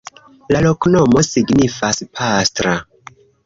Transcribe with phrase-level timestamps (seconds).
[0.55, 2.77] La loknomo signifas: pastra.